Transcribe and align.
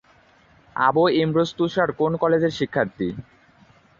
আবু 0.75 1.03
ইমরোজ 1.15 1.49
তুষার 1.57 1.89
কোন 1.99 2.11
কলেজের 2.21 2.53
শিক্ষার্থী? 2.59 3.07